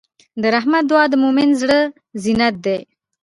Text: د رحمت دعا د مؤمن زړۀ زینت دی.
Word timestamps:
د 0.41 0.43
رحمت 0.55 0.83
دعا 0.89 1.05
د 1.11 1.15
مؤمن 1.23 1.49
زړۀ 1.61 1.79
زینت 2.23 2.55
دی. 2.65 2.79